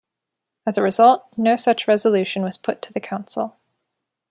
[0.65, 3.57] As a result, no such resolution was put to the Council.